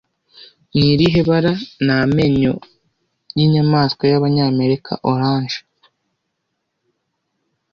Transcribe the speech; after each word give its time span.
Ni 0.77 0.87
irihe 0.93 1.21
bara 1.29 1.53
ni 1.85 1.93
amenyo 2.01 2.53
y'inyamanswa 3.37 4.03
y'Abanyamerika 4.11 4.91
Orange 5.11 5.57